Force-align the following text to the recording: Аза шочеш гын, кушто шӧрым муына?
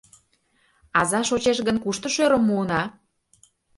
Аза 0.99 1.21
шочеш 1.29 1.57
гын, 1.67 1.77
кушто 1.83 2.07
шӧрым 2.15 2.43
муына? 2.49 2.81